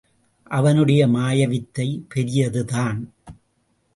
[0.51, 2.99] அவனுடைய மாயவித்தை பெரியதுதான்.